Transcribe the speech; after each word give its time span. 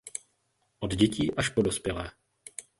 Od 0.79 0.93
dětí 0.93 1.31
až 1.35 1.49
po 1.49 1.61
dospělé. 1.61 2.11